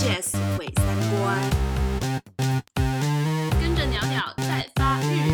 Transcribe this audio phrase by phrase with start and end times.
[0.00, 1.38] Jazz 毁三观，
[3.60, 5.28] 跟着鸟鸟在发育，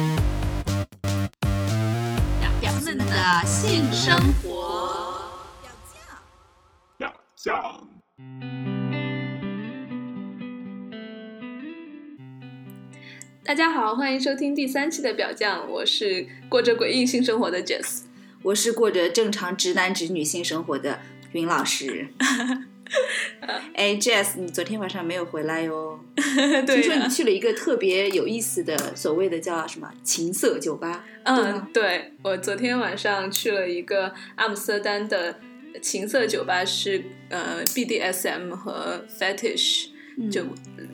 [2.41, 5.31] 表表们的性生活。
[6.99, 7.89] 表酱。
[13.45, 18.01] 大家好，欢迎收听第三期的表酱，我是过着诡异性生活的 Jess。
[18.43, 20.99] 我是过着正常直男直女性生活的
[21.31, 22.09] 云老师。
[23.75, 25.99] 哎，Jazz，你昨天晚上没有回来哟？
[26.67, 31.05] 听说你去了一个特别有意思的，所谓的叫什么情色酒吧？
[31.25, 35.39] 嗯，对我昨天晚上去了一个阿姆斯特丹的
[35.83, 39.89] 情色酒吧，是呃 BDSM 和 fetish，、
[40.31, 40.43] 就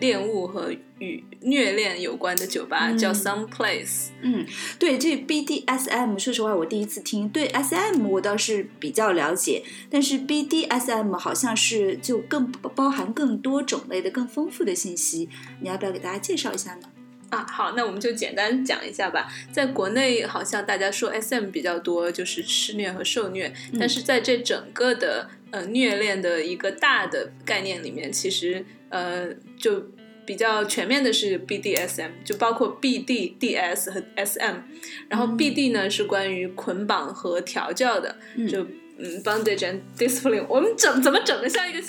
[0.01, 4.09] 恋物和与虐恋有关的酒吧，嗯叫 Some Place。
[4.21, 4.47] 嗯，
[4.79, 7.29] 对，这 BDSM，说实话，我第一次听。
[7.29, 15.29] 对 SM 我倒是比较了解，但是 BDSM 好像是就更包含更多种类的、更丰富的信息。
[15.61, 16.89] 你要不要给大家介绍一下呢？
[17.33, 19.27] 啊，好，那我们就简单讲一下吧。
[19.51, 29.83] 在国内，好像大家说 SM 比较多，就是施虐和受虐，但是在这整个的呃虐恋的一个大的概念里面，其实呃就
[30.27, 34.57] 比较全面的是 BDSM，就包括 BD、DS 和 SM。
[35.09, 38.15] 然后 BD 呢是关于捆绑和调教的，
[38.47, 38.63] 就
[38.99, 40.45] 嗯 bondage and discipline。
[40.51, 41.81] 我们整怎么整的像一个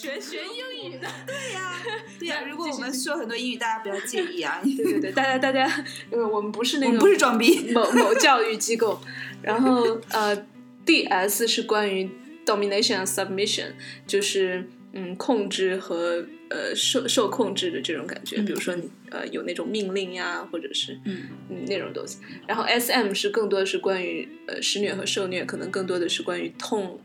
[0.00, 1.06] 学学英语的？
[1.26, 1.82] 对呀、
[2.18, 4.60] 对呀、那如果我们说很多英语，大家不要介意啊。
[4.64, 5.66] 对对对，大家大家，
[6.10, 7.70] 呃，我们不是那个我们不是装逼。
[7.72, 9.00] 某某教育机构，
[9.42, 10.46] 然后呃
[10.86, 12.08] ，DS 是关于
[12.46, 13.72] domination and submission，
[14.06, 22.18] 就是嗯控制和呃受受控制的这种感觉，嗯比如说你呃有那种命令呀，或者是嗯嗯那种东西。
[22.46, 27.00] 然后 SM 是更多的是关于呃施虐和受虐，可能更多的是关于痛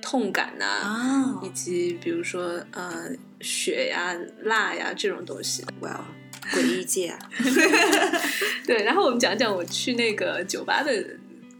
[0.00, 1.40] 痛感呐、啊。
[1.42, 3.10] 以及比如说呃
[3.40, 5.64] 血呀、辣呀这种东西。
[5.80, 6.04] 哇哦，
[6.52, 7.18] 诡异界啊！
[8.66, 10.92] 对，然后我们讲讲我去那个酒吧的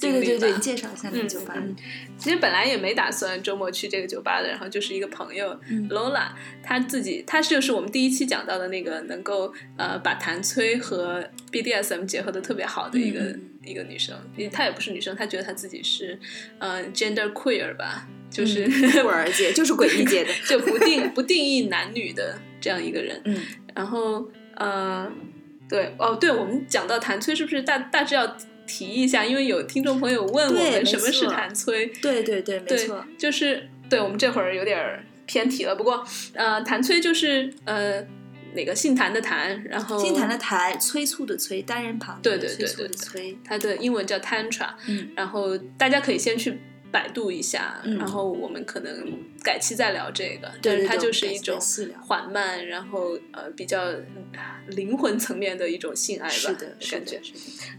[0.00, 1.54] 对对对对，介绍一下那个酒吧。
[1.56, 1.76] 嗯
[2.18, 5.88] 其实本来也没打算周末去这个酒吧的，然后就是一个朋友、嗯。
[5.88, 6.30] Lola，
[6.64, 14.16] 她自己，她就是我们第一期讲到的那个能够呃把弹催和 BDSM 结合的特别好的一个、嗯一个女生，
[14.50, 16.18] 她也不是女生，她觉得她自己是
[16.58, 18.66] 呃 gender queer 吧，就是、
[19.02, 20.30] 酷儿界就是诡异界的。
[20.46, 23.20] 就不定不定义男女的这样一个人。
[23.24, 23.40] 嗯
[23.74, 25.08] 然后呃，
[25.68, 29.24] 对哦，对，我们讲到谭崔是不是大大致要提一下？
[29.24, 35.76] 因为有听众朋友问我们什么是错弹催，对对对，没对错。，就是对我们这会儿有点儿偏题了。
[35.76, 38.04] 不过呃，谭崔就是呃
[38.54, 42.18] 哪个姓谭的谭，然后姓谭的谭，催促的催，单人旁。
[42.20, 43.38] 对对对催促的对催。
[43.44, 46.58] 它的英文叫 tantra，嗯然后大家可以先去
[46.90, 50.50] 百度一下，嗯然后我们可能改期再聊这个。
[50.62, 51.58] 对对但是它就是一种
[52.00, 53.84] 缓慢，然后呃比较
[54.68, 57.20] 灵魂层面的一种性爱吧，是的，感觉。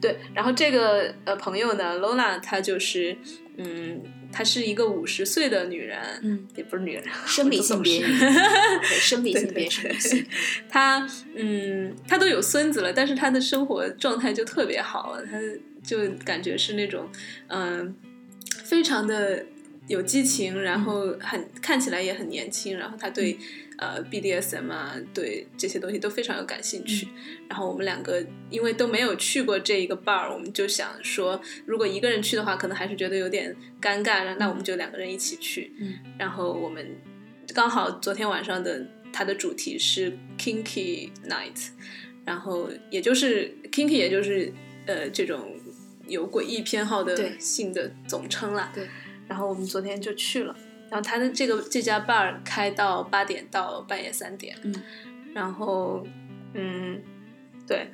[0.02, 0.18] 对。
[0.34, 3.16] 然后这个呃朋友呢，Lola，她就是
[3.58, 10.26] 嗯，她是一个五十岁的女人，嗯，也不是女人，生理性别， 对生理性别对对生理性。
[10.70, 15.40] 她嗯，她都有孙子了，但是她的生活状态就特别好，她
[15.84, 17.10] 就感觉是那种
[17.48, 17.96] 嗯、
[18.70, 19.46] 非常的
[19.88, 23.38] 有激情，然后很看起来也很年轻，然后他对。
[23.82, 27.08] 呃，BDSM 啊，对这些东西都非常有感兴趣。
[27.48, 35.72] 然后我们两个因为都没有去过这一个 bar，我们就想说，如果一个人去的话，可能还是觉得有点尴尬，那我们就两个人一起去。
[35.80, 36.86] 嗯，然后我们
[37.54, 41.70] 刚好昨天晚上的它的主题是 Kinky Night，
[42.26, 44.52] 然后也就是 Kinky，也就是
[44.88, 45.56] 呃这种
[46.10, 48.72] 有诡异偏好的对性的总称啦。
[48.74, 48.88] 对。
[49.28, 50.56] 然后我们昨天就去了，
[50.90, 54.58] 然后他的这个这家 bar 开到八点到半夜三点。
[54.64, 54.74] 嗯。
[55.32, 56.04] 然后，
[56.56, 57.00] 嗯，
[57.68, 57.92] 对，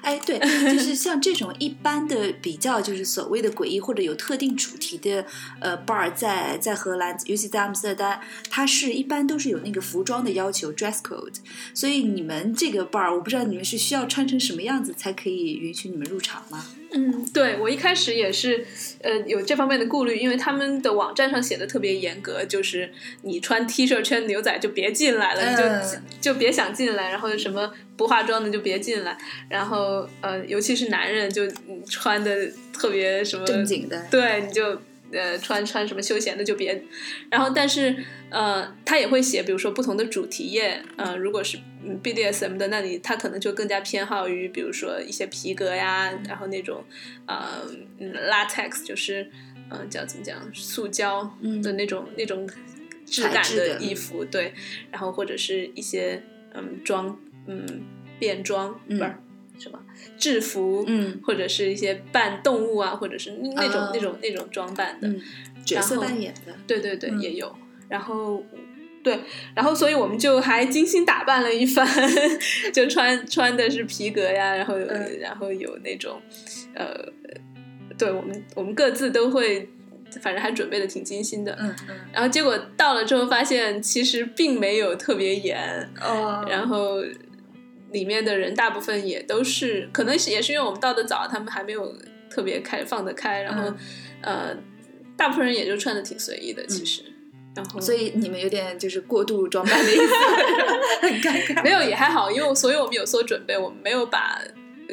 [0.00, 0.38] 哎，对，
[0.72, 5.26] 就是像这种一般的比较，就是所谓的诡异或者有特定主题的
[5.60, 8.18] 呃 bar，在在荷兰，尤其在阿姆斯特丹，
[8.48, 11.36] 它是一般都是有那个服装的要求 dress code，
[11.74, 16.64] 所以你们这个 bar，我不知道你们是需要穿成什么样子才可以允许你们入场吗？
[16.92, 18.66] 嗯，对我一开始也是，
[19.02, 22.90] 呃，有这方面的顾虑，因为他们的网站上写的特别严格，就是
[23.22, 26.02] 你穿 T 恤穿牛仔就别进来了，你就嗯。
[26.20, 29.16] 就别想进来，然后什么不化妆的就别进来，
[29.48, 34.78] 然后呃，尤其是男人就嗯穿的特别什么正经的，对，你就
[35.12, 36.82] 呃穿穿什么休闲的就别，
[37.30, 37.96] 然后但是
[38.30, 46.84] 呃他也会写，比如说不同的主题页，呃如果是嗯 BDSM 的，那你他可能就更加偏好于比如说一些皮革呀，然后那种
[47.26, 47.62] 呃
[47.98, 49.24] 嗯 latex 就是
[49.70, 52.48] 嗯、呃叫怎么讲塑胶嗯的那种、那种
[53.06, 54.52] 质感的衣服，对，
[54.90, 56.22] 然后或者是一些
[56.54, 57.66] 嗯装嗯
[58.18, 59.14] 便装嗯不是
[59.60, 59.78] 什么
[60.18, 61.20] 制服，嗯。
[61.22, 65.20] 或者是一些扮动物啊，或者是那种、哦那种那种装扮的，嗯，
[65.64, 67.20] 角色扮演的，对对对，嗯。
[67.20, 67.54] 也有。
[67.88, 68.42] 然后
[69.02, 69.18] 对，
[69.54, 71.86] 然后所以我们就还精心打扮了一番，
[72.72, 74.76] 就穿穿的是皮革呀，然后
[75.18, 76.20] 然后有那种
[76.74, 76.94] 呃，
[77.98, 79.68] 对我们我们各自都会，
[80.20, 81.56] 反正还准备的挺精心的。
[81.58, 81.96] 嗯嗯。
[82.12, 86.44] 然后结果到了之后发现，其实并没有特别严，哦。
[86.48, 87.02] 然后
[87.92, 91.94] 里面的人大部分也都是，可能是也是因为我们到的早，他们还没有
[92.30, 93.76] 特别开放得开，然后、嗯
[94.22, 94.56] 呃，
[95.16, 97.02] 大部分人也就穿的挺随意的，其实，
[97.54, 100.14] 然后所以你们有点就是过度装扮的意思，
[101.02, 101.62] 很尴尬。
[101.62, 104.40] 没有也还好，因为所以我们有所准备，我们没有把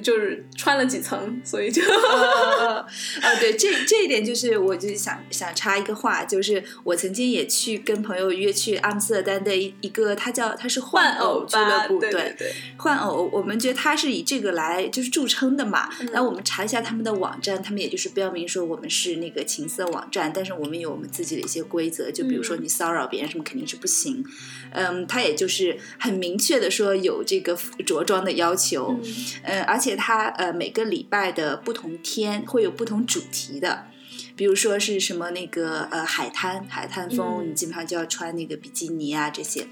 [0.02, 2.86] 就是穿了几层，所以就呃
[3.22, 15.90] 呃，对，这这一点就是，我就是想想插一个话，就是我曾经也去跟朋友约去阿姆斯特丹的一一个，他叫他是换偶俱乐，部，对对对，换偶，我们觉得他是以这个来就是著称的嘛。
[16.00, 24.24] 嗯然后我们查一下他们的网站，他们也就是标明说我们是那个情色网站，但是我们有我们自己的一些规则，就比如说嗯你骚扰别人什么肯定是不行。
[24.72, 28.98] 嗯，他也就是很明确的说有这个着装的要求。
[29.04, 33.88] 嗯呃，而且它呃每个礼拜的不同天会有不同主题的，
[34.36, 39.68] 比如说是什么那个呃海滩海滩风，嗯你基本上就要穿那个比基尼啊这些。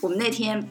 [0.00, 0.68] 我们那天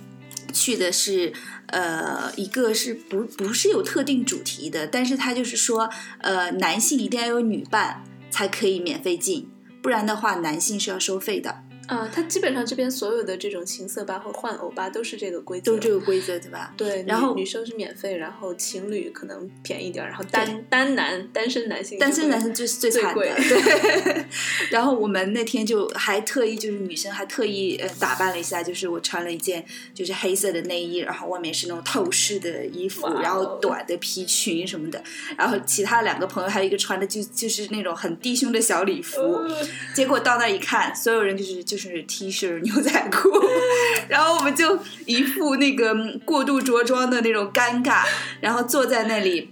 [0.54, 1.34] 去的是
[1.68, 5.90] 呃一个是不不是有特定主题的，但是他就是说
[6.20, 9.50] 呃男性一定要有女伴才可以免费进，
[9.82, 16.74] 不然的话男性是要收费的，啊，它基本上这边所有的这种情色吧或换偶吧都是这个规则，都是这个规则对吧？
[16.76, 24.26] 对，然后女女生是免费，然后情侣可能便宜点，然后单单男单身男性单身男生就是最惨的，贵对。
[24.72, 35.04] 然后我们那天就还特意，就是女生还特意呃打扮了一下，就是我穿了一件就是黑色的内衣，然后外面是那种透视的衣服然后短的皮裙什么的。
[35.38, 43.30] 然后其他两个朋友还有一个穿的就就是那种很低胸的小礼服，呃结果到那一看，所有人就是就是 T 恤牛仔裤，
[44.10, 48.04] 然后我们就一副那个嗯过度着装的那种尴尬，
[48.42, 49.52] 然后坐在那里。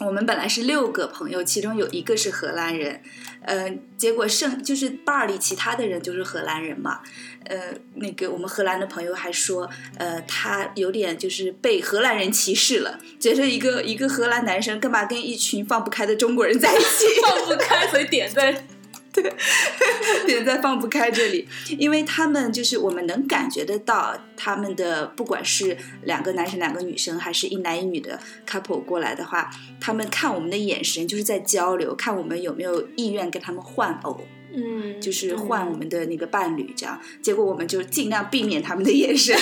[0.00, 3.00] 我们本来是六个朋友，其中有一个是荷兰人，
[3.42, 7.00] 呃，结果剩就是 bar 里其他的人就是荷兰人嘛，
[7.44, 9.68] 呃，那个我们荷兰的朋友还说，
[9.98, 17.20] 呃，他有点就是被荷兰人歧视了，觉得一个一个荷兰男生干嘛跟一群放不开的中国人在一起？
[17.28, 18.66] 放不开，所以点在
[20.26, 21.46] 点在放不开这里，
[21.78, 28.18] 因为他们就是我们能感觉得到他们的，不管是两个男生两个女生，还是一男一女的
[28.48, 29.50] couple 过来的话，
[29.80, 34.20] 他们看我们的眼神就是在交流，看我们有没有意愿跟他们换偶，
[34.54, 36.98] 嗯，就是换我们的那个伴侣这样。
[37.20, 39.36] 结果我们就尽量避免他们的眼神，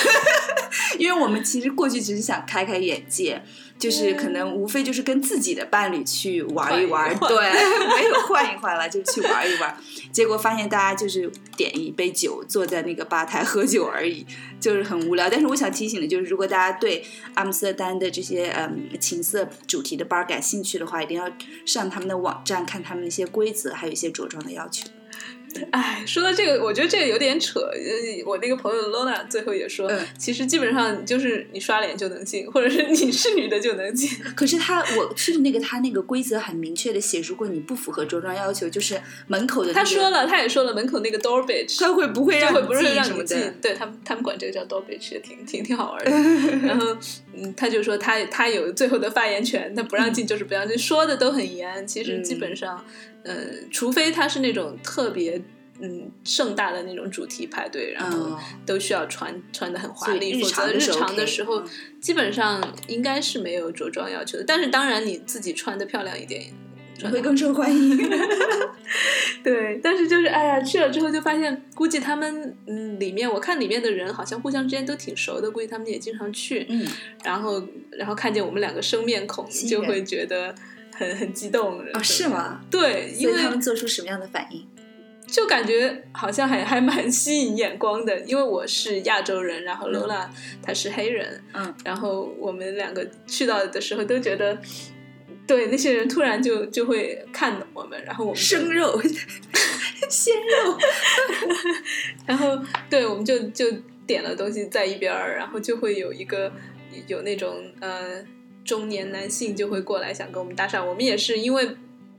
[0.99, 3.41] 因为我们其实过去只是想开开眼界。
[3.81, 7.51] 就是可能无非就是跟自己的伴侣去玩一玩，换一换对，
[7.95, 9.75] 没有换一换了，就去玩一玩。
[10.11, 14.23] 结果发现大家就是点一杯酒，坐在那个吧台喝酒而已，
[14.59, 15.27] 就是很无聊。
[15.27, 21.27] 但是我想提醒的就是，如果大家对阿姆斯特丹的这些嗯情色主题的 bar 感兴趣的话，一定要
[21.65, 24.87] 上他们的网站看他们的一些规则，还有一些着装的要求。
[25.71, 27.59] 哎，说到这个，我觉得这个有点扯。
[27.59, 27.71] 呃
[28.25, 34.09] 我那个朋友 Lona 最后也说，嗯其实基本上就是你刷脸就能进，或者是你是女的就能进。
[34.35, 46.11] 可是他我去的那个他那个规则很明确的写，如果你不符合着装要求，就是门口的、那个、他说了，他也说了，门口那个 door bitch，他会不会让不是进什么让你进？，对他们他们管这个叫 door bitch，也挺挺挺好玩的。
[46.67, 46.95] 然后，
[47.33, 51.85] 嗯，他就说他他有最后的发言权，他不让进就是不让进，说的都很严。
[51.87, 52.85] 其实基本上，
[53.23, 55.41] 嗯、除非他是那种特别。
[55.83, 61.63] 嗯，盛大的那种主题派对，然后嗯都需要穿穿的很华丽，否则日常的时候
[61.99, 64.43] 基本上应该是没有着装要求的。
[64.45, 66.53] 但是当然你自己穿的漂亮一点，
[67.09, 67.97] 会更受欢迎。
[69.43, 76.87] 对，但是就是哎呀，去了之后就发现，估计他们嗯里面，我看里面的人好像互相之间都挺熟的，估计他们也经常去，嗯，
[77.23, 80.53] 然后然后看见我们两个生面孔，就会觉得
[80.93, 81.79] 很很激动。
[81.93, 82.27] 哦，是？
[82.27, 82.61] 吗？
[82.69, 84.67] 对，因为他们做出什么样的反应？
[85.25, 90.27] 就感觉好像还还蛮吸引眼光的，因为我是亚洲人，然后 Lola
[90.61, 94.59] 她是黑人，嗯，然后我们两个去到的时候都觉得。
[95.47, 99.01] 对，那些人突然就就会看懂我们，然后我们生肉、
[100.09, 100.77] 鲜肉，
[102.25, 102.57] 然后
[102.89, 103.65] 对，我们就就
[104.07, 106.51] 点了东西在一边儿，然后就会有一个
[107.07, 108.23] 有那种呃
[108.63, 110.83] 中年男性就会过来想跟我们搭讪。
[110.83, 111.69] 我们也是因为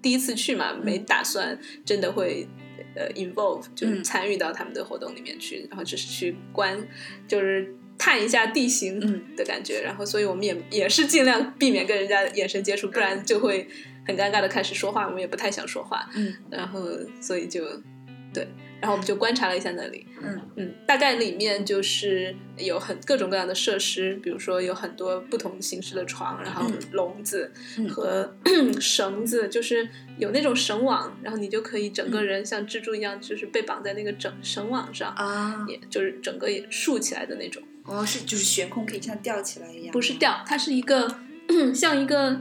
[0.02, 2.46] 第一次去嘛，没打算真的会
[2.94, 4.04] 呃 involve，就是嗯。
[4.04, 6.86] 参与到他们的活动里面去，然后只是去观，
[7.26, 9.80] 就是探一下地形嗯的感觉。
[9.82, 13.68] 然后，所以我们也也是尽量避免跟人家眼神接触，不然就会
[14.06, 16.08] 很尴尬的开始说话，我们也不太想说话。
[16.14, 16.80] 嗯然后，
[17.20, 17.64] 所以就
[18.32, 18.46] 对，
[18.80, 20.06] 然后我们就观察了一下那里。
[20.24, 28.32] 嗯嗯，大概里面就是有很各种各样的设施，比如说有很多不同形式的床，然后嗯笼子嗯和
[28.80, 41.16] 绳子，就是有那种绳网，然后你就可以整嗯个人像蜘蛛一样，就是被绑在那个整绳网上，啊，也就是整个也竖起来的那种，哦，是就是悬空可以像吊起来一样，不是吊，它是一个
[41.74, 42.40] 像一个。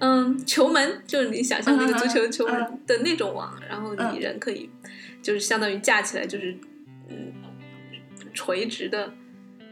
[0.00, 4.68] 嗯，球门就是你想象那个足球球门嗯的那种网，然后你嗯人可以
[5.22, 6.54] 就是相当于架起来，就是
[7.08, 7.32] 嗯
[8.34, 9.10] 垂直的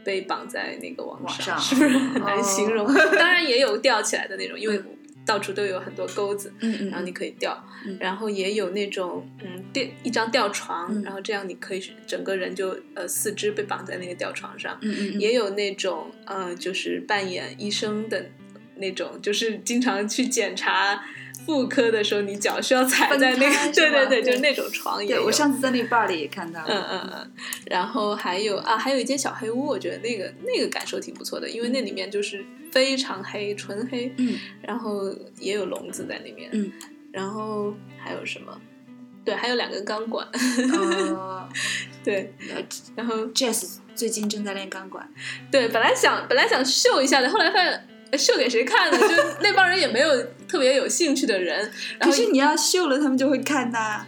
[0.03, 2.87] 被绑在那个网网上是不是很难形容？
[2.87, 4.81] 哦当然也有吊起来的那种，因为
[5.25, 7.97] 到处都有很多钩子，嗯嗯，然后你可以吊，嗯。
[7.99, 11.03] 然后也有那种嗯吊一张吊床，嗯。
[11.03, 15.19] 然后这样你可以整个人就呃四肢被绑在那个吊床上，嗯嗯嗯。
[15.19, 18.29] 也有那种呃就是扮演医生的
[18.75, 21.03] 那种，就是经常去检查。
[21.45, 25.15] 妇科的时候，你脚需要踩在那个，对对对，就是那种床也。
[25.15, 27.31] 对我上次在那个 bar 里也看到了，嗯嗯嗯，
[27.65, 35.03] 然后还有啊，还有一间小黑屋，我觉得那个那个感受挺不错的，因为那里面就是非常黑，纯黑，嗯然后
[35.37, 36.71] 也有笼子在里面，嗯，
[37.11, 38.59] 然后还有什么？
[39.23, 40.27] 对，还有两根钢管，
[40.73, 41.47] 呃
[42.03, 42.33] 对，
[42.95, 45.07] 然后，Jazz 最近正在练钢管，
[45.51, 48.97] 对，本来想本来想秀一下的，后来发现呃秀给谁看呢？
[48.97, 49.07] 就
[49.41, 50.09] 那帮人也没有
[50.47, 51.59] 特别有兴趣的人，
[51.99, 54.05] 然后可是你要秀了，他们就会看呐。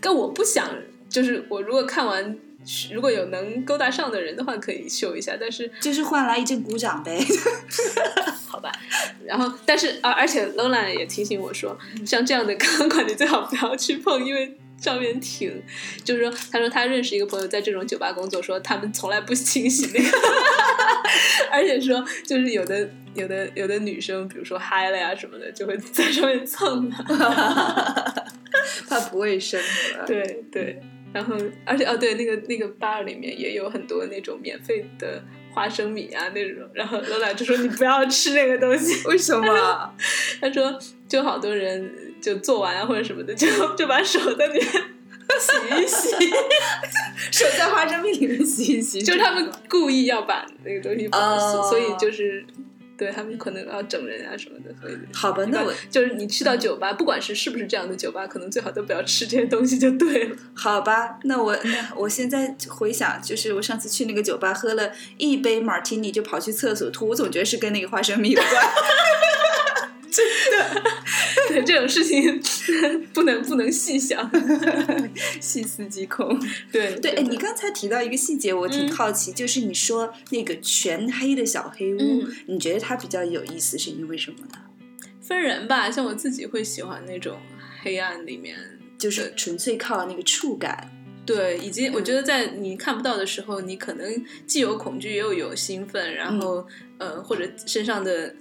[0.00, 0.66] 但我不想，
[1.08, 2.38] 就是我如果看完。
[2.92, 7.18] 如果有能勾搭上的人的话，可以秀一下，但是就是换来一阵鼓掌呗。
[8.48, 8.72] 好吧，
[9.24, 15.62] 然后但是而而且 Lola 也提醒我说，像这样的钢管你最好不要去碰，因为上面挺，
[16.04, 20.18] 就是说，他说他认识一个朋友在这种酒吧工作，说他们从来不清洗那个，
[21.52, 26.96] 而且说就是有的有的有的女生，比如说嗨了呀什么的，就会在上面蹭嘛，
[28.88, 29.60] 怕不卫生
[29.98, 30.06] 了。
[30.06, 30.80] 对对，
[31.12, 31.34] 然后
[31.64, 35.22] 而且哦对，那个那个 bar 里面也有很多那种免费的。
[35.56, 39.94] 花生米啊那种，然后罗拉就说你不要吃那个东西， 为什么？
[40.38, 46.30] 他说，就好多人就做完啊或者什么的，就 就把手在里面洗一洗，
[47.32, 52.44] 手在花生米里面洗一洗，就是他们故意要把那个东西所以就是
[52.96, 60.36] 对他们可能要整人啊什么的，所以好吧，那我就是你去到酒吧，不管是是不是这样的酒吧，可能最好都不要吃这些东西就对了。
[60.54, 68.52] 好吧，那我那我现在回想，就是我上次去那个酒吧喝了一杯 martini 就跑去厕所吐，我总觉得是跟那个花生米有关。
[71.48, 72.40] 对这种事情
[73.12, 74.30] 不能不能细想。
[75.40, 76.38] 细思极恐。
[76.72, 84.58] 对对，哎，你刚才提到一个细节，我挺嗯好奇，就是你说那个全黑的小黑屋，嗯你觉得它比较有意思，是因为什么呢？
[85.20, 87.36] 分人吧，像我自己会喜欢那种
[87.82, 88.56] 黑暗里面
[88.96, 90.90] 就是纯粹靠那个触感。
[91.24, 96.64] 对，以及我觉得在你看不到的时候，你可能既有恐惧又有兴奋，然后、
[96.98, 98.32] 呃，或者身上的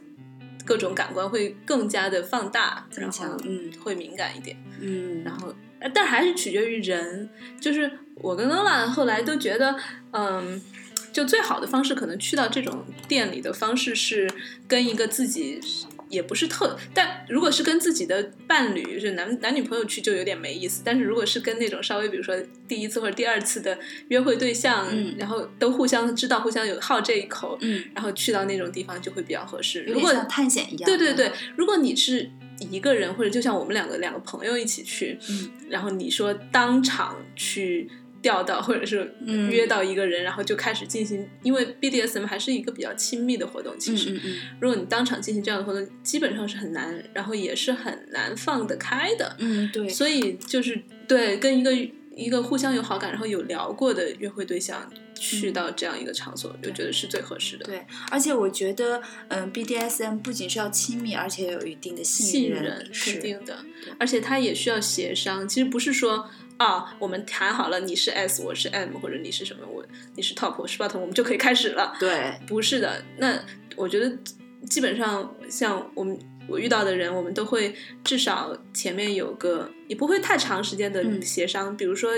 [0.66, 4.58] 各种感官会更加的放大，然增强后嗯会敏感一点。
[4.82, 7.30] 嗯，然后，呃但还是取决于人。
[7.62, 9.76] 就是我跟 Lola 后来都觉得，
[10.12, 10.62] 嗯，
[11.14, 14.30] 就最好的方式，可能去到这种店里的方式是
[14.68, 15.62] 跟一个自己。
[16.10, 20.82] 也不是特，但如果是跟自己的伴侣，就是男男女朋友去就有点没意思。
[20.86, 22.36] 但是如果是跟那种稍微，比如说
[22.68, 23.78] 第一次或者第二次的
[24.10, 29.84] 约会对象，嗯然后都互相知道、互相有好这一口，嗯，然后去到那种地方就会比较合适。
[29.86, 30.86] 有如果点像探险一样。
[30.86, 37.90] 对对对，，如果你是一个人，或者就像我们两个两个朋友一起去，嗯然后你说当场去
[38.26, 51.72] 调到，或者是嗯约到一个人，然后就开始进行，因为 BDSM 还是一个比较亲密的活动，其实，嗯嗯嗯如果你当场进行这样的活动，基本上是很难，然后也是很难放得开的，嗯，对，所以就是对跟一个
[52.16, 54.92] 一个互相有好感，然后有聊过的约会对象。
[55.16, 57.66] 去到这样一个场所，我觉得是最合适的。
[57.66, 63.58] 嗯对，而且我觉得，嗯，BDSM 不仅是要亲密，而且有一定的任，信任是肯定的，
[64.00, 65.48] 而且它也需要协商。
[65.48, 71.96] 其实不是说啊，我们谈好了你是 S，我是 M，或者你是什么，我你是 Top，我是 Bottom，我们就可以开始了。
[72.00, 73.44] 对，不是的，那
[73.76, 74.18] 我觉得
[74.70, 76.18] 基本上像我们
[76.48, 82.12] 我遇到的人，我们都会至少前面有个也不会太长时间的嗯协商，比如说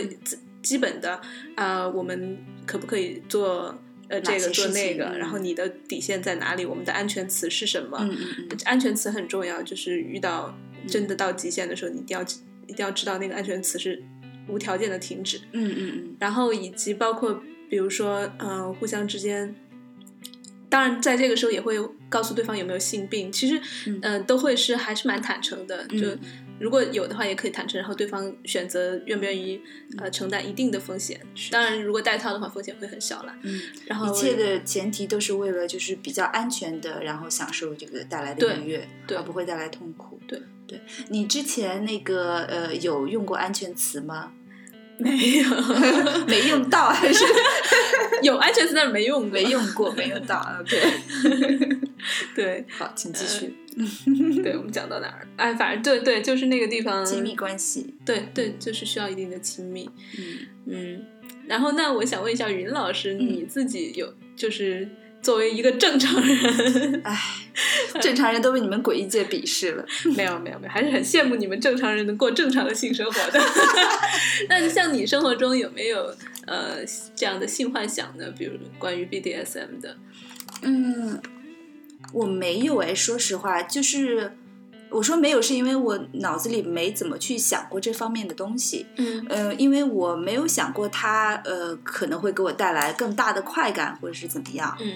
[0.68, 1.14] 基基本的
[1.56, 3.78] 啊、呃我们可不可以做。
[4.10, 6.66] 呃，这个做那个，然后你的底线在哪里？
[6.66, 7.98] 我们的安全词是什么？
[8.00, 10.58] 嗯嗯嗯，安全词很重要，就是遇到
[10.88, 12.24] 真的到极限的时候，你一定要
[12.68, 14.02] 一定要知道那个安全词是
[14.48, 19.54] 无条件的停止，嗯嗯然后以及包括比如说呃互相之间。
[20.70, 21.76] 当然，在这个时候也会
[22.10, 25.86] 告诉对方有没有性病，其实，嗯呃，都会是还是蛮坦诚的。
[25.90, 26.08] 嗯就
[26.60, 29.62] 如果有的话，也可以坦诚，然后对方选择愿不愿意
[29.98, 31.20] 呃承担一定的风险。
[31.52, 33.36] 当然，如果带套的话，风险会很小了。
[33.44, 40.20] 嗯，然后一切的前提都是为了就是比较安全的，然后享受这个带来的愉悦，对而不会带来痛苦。
[40.28, 44.32] 对对，你之前那个呃有用过安全词吗？
[45.00, 45.50] 没有
[46.28, 47.24] 没用到还是
[48.24, 49.92] 有安全词，但是没用过没用过？
[49.92, 50.44] 没用到。
[50.60, 51.02] OK，
[52.34, 53.56] 对好，请继续。
[54.44, 55.28] 对，我们讲到哪儿？
[55.38, 59.90] 哎，反正对对，就是那个地方亲密关系，对对，就是需要一定的亲密。
[60.18, 61.06] 嗯，嗯，
[61.48, 64.90] 然后那我想问一下云老师，嗯你自己有就是
[65.22, 67.16] 作为一个正常人， 哎，
[68.02, 69.86] 正常人都被你们诡异界鄙视了。
[70.18, 73.40] 没有没有没有，还是很羡慕你们正常人能过正常的性生活的。
[74.50, 76.16] 那像你生活中有没有
[76.46, 76.78] 呃
[77.16, 78.26] 这样的性幻想呢？
[78.38, 79.98] 比如关于 BDSM 的？
[80.64, 81.22] 嗯，
[82.14, 84.38] 我没有哎，说实话，就是
[84.90, 88.86] 我说没有，是因为我脑子里没怎么去想过这方面的东西。
[88.96, 94.76] 嗯呃，因为我没有想过它呃可能会给我带来更大的快感，或者是怎么样。
[94.80, 94.94] 嗯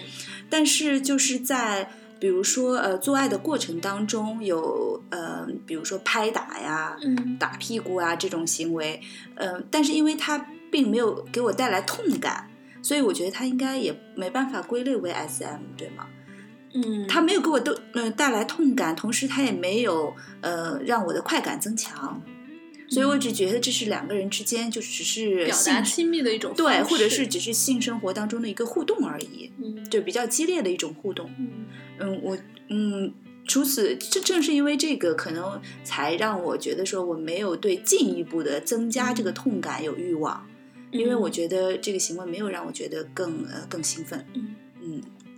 [0.50, 1.90] 但是就是在
[2.20, 9.02] 比如说呃做爱的过程当中有呃比如说拍打呀、嗯打屁股啊这种行为，
[9.36, 12.50] 呃，但是因为它并没有给我带来痛感，
[12.82, 16.06] 所以我觉得它应该也没办法归类为 SM，对吗？
[16.74, 22.22] 嗯，它没有给我都呃带来痛感，同时它也没有呃让我的快感增强，
[22.90, 29.90] 所以我只觉得这是两个人之间就只是表达亲密的一种对，或者是只是性生活当中的一个互动而已，嗯。
[29.90, 31.30] 就比较激烈的一种互动。
[31.38, 31.66] 嗯。
[32.00, 32.38] 嗯，我
[32.70, 33.14] 嗯，
[33.46, 40.48] 除此正正是因为这个，可能才让我觉得说我没有对进一步的增加这个痛感有欲望，
[40.92, 41.30] 因为我。
[41.30, 44.20] 觉得这个行为没有让我觉得更呃更兴奋。
[44.34, 44.56] 嗯嗯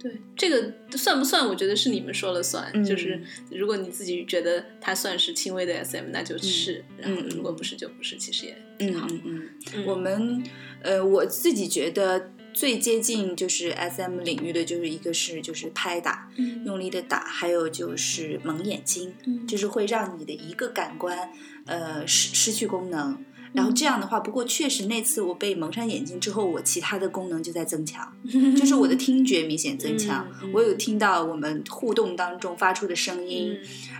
[0.03, 1.47] 对，这个算不算？
[1.47, 2.69] 我觉得是你们说了算。
[2.73, 9.07] 嗯就是如果你自己觉得它算是轻微的 SM，那就是；然后嗯如果不是就不是，其实也嗯挺好。
[9.09, 10.43] 嗯嗯，嗯我们
[10.81, 21.31] 呃我自己觉得最接近就是 SM 领域的，就是一个是就是拍打，嗯用力的打，还有就是蒙眼睛，嗯就是会让你的一个感官
[21.65, 23.23] 呃失失去功能。
[23.53, 28.11] 然后这样的话，不过确实那次我被蒙上眼睛之后，我其他的功能就在增强，
[28.57, 33.55] 就是我的听觉明显增强，我有听到我们互动当中发出的声音，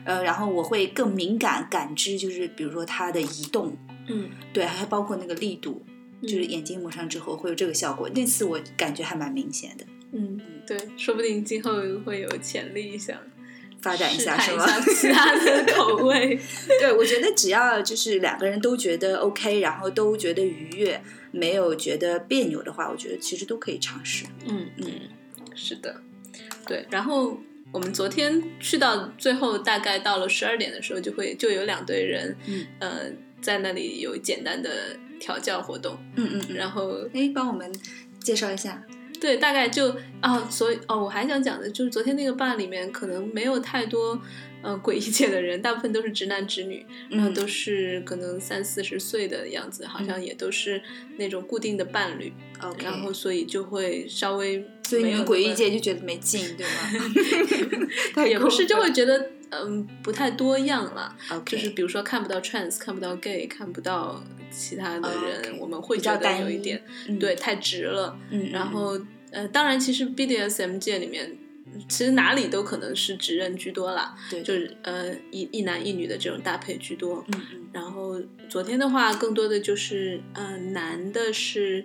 [0.06, 4.30] 呃，然后我会更敏感感知，就是比如说它的移动，嗯。
[4.52, 5.84] 对，还包括那个力度，
[6.24, 6.50] 就是嗯。
[6.50, 8.10] 眼睛蒙上之后会有这个效果。
[8.10, 11.72] 那次我感觉还蛮明显的，嗯，对，说不定今后
[12.06, 13.18] 会有潜力想
[13.84, 14.65] 发展一下是吗？
[14.96, 16.39] 其他的口味。
[16.80, 21.00] 对，我觉得只要就是两个人都觉得 OK，然后都觉得愉悦，
[21.32, 24.26] 没有觉得别扭的话，我觉得其实都可以尝试。
[24.48, 24.86] 嗯嗯，
[25.54, 26.02] 是的，
[26.65, 26.86] 对。
[26.89, 27.38] 然后
[27.74, 33.02] 我们昨天去到最后，大概到了十二点的时候，就会就有两队人，嗯呃，
[33.41, 36.56] 在那里有简单的调教活动，嗯嗯嗯。
[36.56, 37.69] 然后哎，帮我们
[38.22, 38.82] 介绍一下。
[39.23, 44.21] 对，大概就啊，所以哦，我还想讲的就是昨天那个吧里面可能没有太多
[44.62, 47.33] 呃诡异界的人，大部分都是直男直女，然后嗯。
[47.33, 50.81] 都是可能三四十岁的样子，好像也都是
[51.15, 52.33] 那种固定的伴侣
[52.83, 58.27] 然后所以就会稍微所以你们诡异没有那么界就觉得没劲，对吗？
[58.27, 59.31] 也不是就过会觉得
[59.62, 68.18] 嗯不太多样了就是比如说看不到 trans，看不到 gay，看不到其他的人，我们会觉得有一点嗯对太直了。
[68.30, 69.00] 嗯，嗯然后
[69.32, 71.38] 呃，当然其实 BDSM 界里面。
[71.89, 77.26] 其实哪里都可能是直人居多啦，对，就是呃一一男一女的这种搭配居多。
[77.30, 81.84] 嗯嗯然后昨天的话，更多的就是呃男的是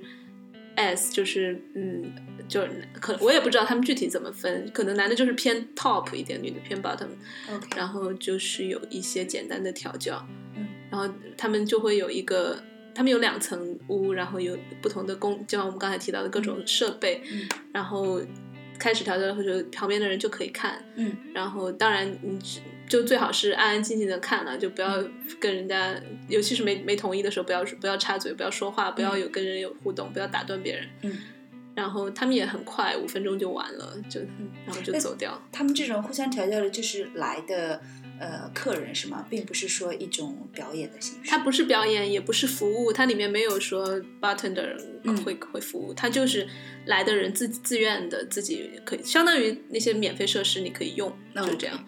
[0.75, 2.05] S，就是嗯，
[2.49, 7.09] 就是可我也不知道他们具体怎么分，可能男的就是偏 top 一点，女的偏 bottom。
[7.77, 11.07] 然后就是有一些简单的调教，嗯，然后
[11.37, 12.59] 他们就会有一个，
[12.95, 18.21] 他们有两层屋，然后有不同的工，就像我们刚才提到的各种设备，嗯然后
[18.79, 22.39] 开始调教的时候，旁边的人就可以看，嗯然后当然你
[22.89, 25.05] 就最好是安安静静的看了，就不要
[25.39, 25.95] 跟人家，
[26.29, 31.19] 尤其是没没同意的时候，不要不要插嘴，不要说话，不要有跟人有互动，不要打断别人，嗯。
[31.79, 34.19] 然后他们也很快，五分钟就完了，就
[34.67, 35.41] 然后就哎走掉。
[35.53, 37.81] 他们这种互相调教的，就是来的
[38.19, 39.25] 呃客人是吗？
[39.31, 41.31] 并不是说一种表演的形式。
[41.31, 46.49] 它不是表演，也不是服务，它里面没有说 bartender 嗯会、会服务，它就是
[46.87, 51.79] 来的人自自愿的，自己可以，相当于那些免费设施你可以用，哦就这样。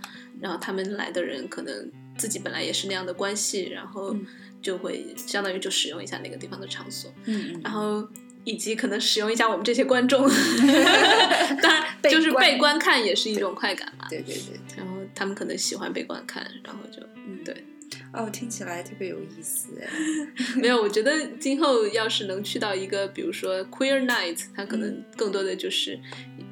[0.40, 4.24] 然后他们来的人可能自己本来也是那样的关系，然后嗯
[4.62, 8.08] 就会相当于就使用一下那个地方的场所，嗯嗯，然后
[8.44, 10.28] 以及可能使用一下我们这些观众，
[11.62, 14.06] 当然就是被观看也是一种快感嘛。
[14.08, 17.64] 对对对，然后他们可能喜欢被观看，然后就嗯对。
[18.12, 19.88] 哦，听起来特别有意思哎。
[20.56, 25.98] 没有，我觉得今后要是能去到一个，比如说 Queer Night，它可能更多的就是，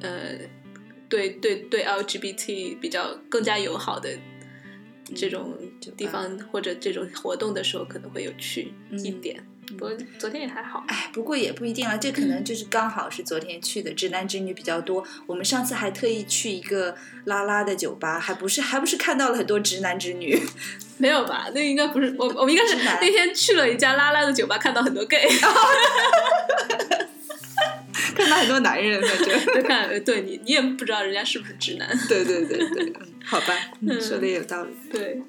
[0.00, 0.36] 呃，
[1.08, 4.10] 对对对 LGBT 比较更加友好的
[5.14, 5.56] 这种
[5.96, 9.44] 地方、或者这种活动的时候，可能会有趣一点。
[9.76, 10.84] 不过昨天也还好。
[10.88, 15.04] 哎，不过也不一定了，这可能就是刚好是昨天去的，直男直女比较多。
[15.26, 20.40] 我们上次还特意去一个拉拉的酒吧，还不是还不是看到了很多直男直女。
[20.98, 21.46] 没有吧？
[21.54, 25.28] 那应该不是我，我们应该是那天去了一家拉拉的酒吧，看到很多 gay。
[28.16, 31.88] 看到很多男人，反正 对，看对你，你也不知道人家是不是直男。
[32.08, 33.46] 对对对对，嗯好吧，
[33.82, 34.70] 嗯说的也有道理。
[34.90, 35.22] 对，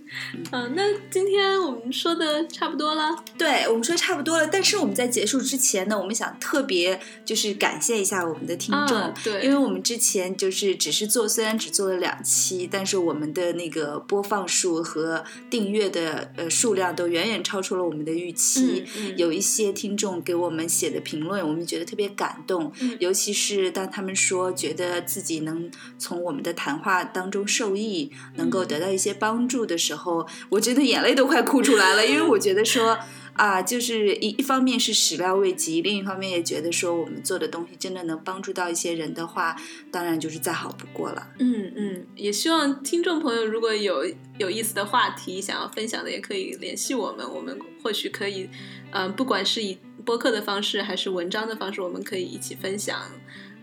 [0.54, 3.24] 嗯、那今天我们说的差不多了。
[3.38, 18.86] 对我们说差不多了，但是我们在结束之前呢，我们想特别就是感谢一下我们的听众，啊对因为我们之前就是只是做，虽然只做了两期，但是我们的那个播放数和订阅的呃数量都远远超出了我们的预期。
[18.96, 27.88] 嗯嗯有一些听众给我们写的评论，我们觉得特别感动，嗯尤其是当他们说觉得自己能从我们的谈话当中受益，
[28.36, 32.97] 能够得到一些帮助的时候，我真的眼泪都快哭出来了，因为我觉得说。
[33.39, 39.56] 啊，就是一一方面是始料未及，另一方面也觉得说我们做的东西真的能帮助到一些人的话，
[39.89, 41.25] 当然就是再好不过了。
[41.39, 44.04] 嗯嗯，也希望听众朋友如果有
[44.38, 48.49] 有意思的话题想要分享的，也可以联系我们，我们或许可以，
[48.91, 52.99] 嗯、不管是以播客的方式还是文章的方式，我们可以一起分享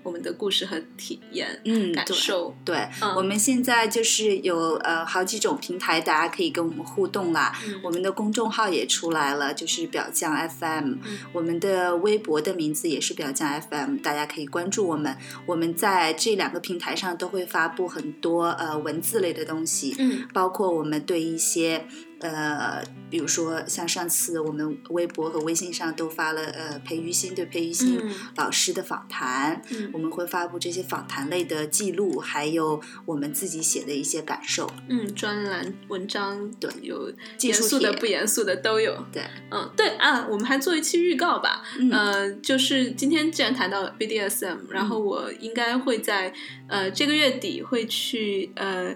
[0.07, 2.55] 我们的故事和体验、感嗯感受。
[2.65, 7.53] 对，嗯我们现在就是有呃好几种平台，大家可以跟我们互动啦。
[7.67, 10.95] 嗯我们的公众号也出来了，就是表匠 FM。
[11.05, 15.17] 嗯我们的微博的名字也是表匠 FM，大家可以关注我们。
[15.45, 21.87] 我们在这两个平台上都会发布很多呃文字类的东西，嗯包括我们对一些
[22.21, 34.71] 呃，比如说像上次我们微博和微信上都发了呃裴玉欣对裴玉欣嗯老师的访谈，嗯我们会发布这些访谈类的记录，还有我们自己写的一些感受。
[34.89, 39.05] 嗯，专栏文章对有严肃的、不严肃的都有。
[39.13, 41.63] 对，嗯，对啊，我们还做一期预告吧。
[41.79, 46.33] 嗯呃，就是今天既然谈到 BDSM，然后我应该会在
[46.69, 48.95] 呃这个月底会去呃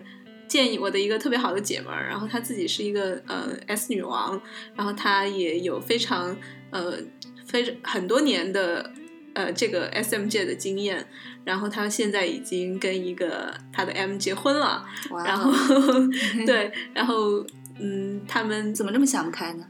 [0.51, 4.39] 见我的一个特别好的姐们儿，然后她自己是一个呃 S 女王，
[4.75, 6.37] 然后她也有非常
[6.71, 6.99] 呃
[7.47, 8.93] 非常很多年的
[9.35, 11.07] 呃这个 SM 界的经验，
[11.45, 14.85] 然后她现在已经跟一个她的 M 结婚了，
[15.25, 15.53] 然后
[16.45, 17.47] 对，然后
[17.79, 19.65] 嗯，他们怎么这么想不开呢？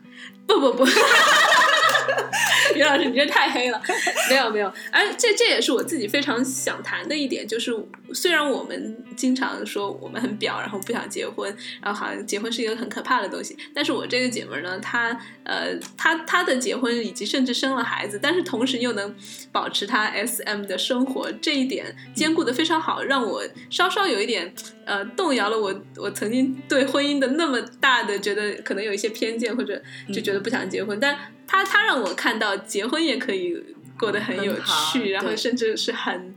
[0.47, 0.85] 不不不，
[2.75, 3.81] 于老师，你这太黑了。
[4.29, 7.73] 没有没有，而这这也是我自己非常想谈的一点，就是
[8.13, 19.15] 虽然我们经常说我们很表，然后不想结婚，然后好像结婚是一个很可怕的东西，但是我这个姐们儿呢，她呃，她她的结婚以及甚至生了孩子，但是同时又能
[19.53, 24.53] 保持她 S M 的生活，这一点兼顾的非常好，让我稍稍有一点
[24.85, 29.81] 呃动摇了我我曾经对婚姻的那么大的觉得可能有一些偏见，或者
[30.13, 31.17] 就觉得不想结婚，但
[31.51, 33.57] 她她让我看到结婚也可以
[33.99, 36.33] 过得很有趣，然后甚至是很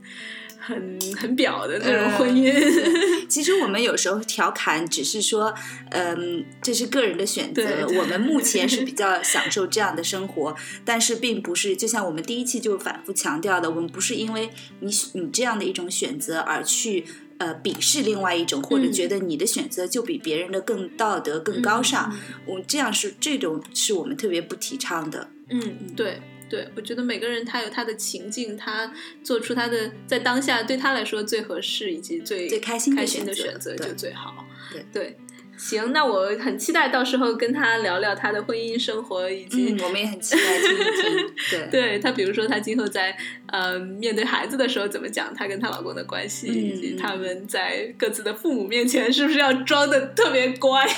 [0.58, 2.52] 很很表的那种呃婚姻。
[3.28, 5.54] 其实我们有时候调侃，只是说，
[5.90, 7.62] 嗯，这是个人的选择。
[7.96, 14.50] 我们目前是 比较享受这样的生活，但是并不是，就像我们第一期就反复强调的，我们不是因为
[14.80, 17.04] 你你这样的一种选择而去。
[17.38, 22.16] 呃，鄙视另外一种，或者嗯觉得你的选择就比别人的更道德、更高尚，
[22.46, 25.28] 我这样是这种是我们特别不提倡的。
[25.48, 28.92] 嗯，对对，我觉得每个人他有他的情境，他
[29.22, 34.46] 做出他的在当下对他来说最合适以及最最开心的选择对就最好。
[34.70, 35.18] 对对，
[35.56, 39.74] 行，那我很期待到时候跟他聊聊他的婚姻生活以及。
[39.74, 41.34] 嗯，我们也很期待听一听。
[41.50, 50.84] 对，对他，比如说他今后在呃面对孩子的时候怎么讲他跟她老公的关系，嗯以及他们在各自的父母面前是不是要装的特别乖。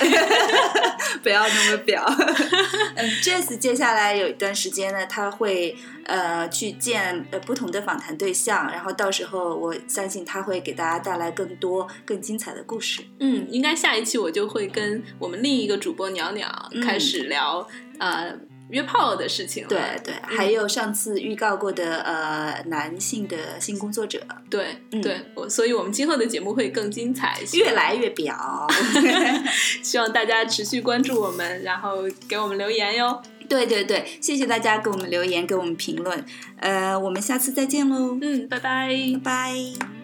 [1.23, 2.03] 不要那么表。
[2.95, 13.01] 嗯，Jess 接下来有一段时间呢，他会呃去见呃不同的访谈对象，然后到时候我相信他会给大家带来更多更精彩的故事。
[13.19, 17.67] 嗯，应该下一期我就会跟我们另一个主播鸟鸟嗯开始聊、
[17.99, 18.33] 呃
[18.69, 19.69] 约炮的事情了。
[19.69, 28.67] 对对，还有上次预告过的呃男性的性工作者，对嗯对，我所以我们今后的节目会更精彩，越来越表。
[29.81, 33.21] 希望大家持续关注我们，然后给我们留言哟。
[33.47, 36.25] 对对对，谢谢大家给我们留言，给我们评论。
[36.59, 38.89] 呃，我们下次再见喽，嗯，拜拜。
[39.13, 39.96] 拜拜。